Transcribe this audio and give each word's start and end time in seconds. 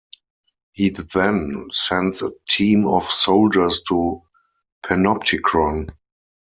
He 0.71 0.89
then 0.89 1.67
sends 1.71 2.23
a 2.23 2.31
team 2.49 2.87
of 2.87 3.03
soldiers 3.05 3.83
to 3.89 4.23
Panoptichron. 4.83 5.91